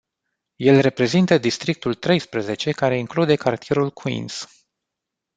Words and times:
El 0.57 0.79
reprezintă 0.83 1.37
districtul 1.37 1.93
treisprezece, 1.93 2.71
care 2.71 2.97
include 2.97 3.35
cartierul 3.35 3.91
Queens. 3.91 4.47